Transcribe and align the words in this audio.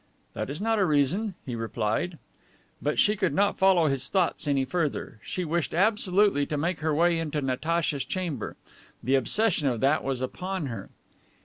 "That 0.33 0.49
is 0.49 0.59
not 0.59 0.79
a 0.79 0.83
reason," 0.85 1.35
he 1.45 1.55
replied. 1.55 2.17
But 2.81 2.97
she 2.97 3.15
could 3.15 3.35
not 3.35 3.59
follow 3.59 3.85
his 3.85 4.09
thoughts 4.09 4.47
any 4.47 4.65
further. 4.65 5.19
She 5.23 5.45
wished 5.45 5.75
absolutely 5.75 6.47
to 6.47 6.57
make 6.57 6.79
her 6.79 6.91
way 6.95 7.19
into 7.19 7.39
Natacha's 7.39 8.03
chamber. 8.03 8.55
The 9.03 9.13
obsession 9.13 9.67
of 9.67 9.79
that 9.81 10.03
was 10.03 10.19
upon 10.19 10.65
her. 10.65 10.89